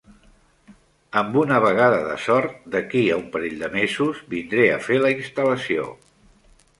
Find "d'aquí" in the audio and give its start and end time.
2.75-3.03